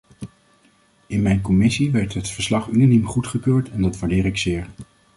In 1.07 1.21
mijn 1.21 1.41
commissie 1.41 1.91
werd 1.91 2.13
het 2.13 2.29
verslag 2.29 2.67
unaniem 2.67 3.05
goedgekeurd 3.05 3.69
en 3.71 3.81
dat 3.81 3.99
waardeer 3.99 4.25
ik 4.25 4.37
zeer. 4.37 4.67